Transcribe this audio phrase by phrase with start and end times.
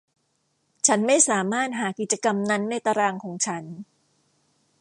[0.87, 3.63] ฉันไม่สามารถหากิจกรรมนั้นในตารางของฉัน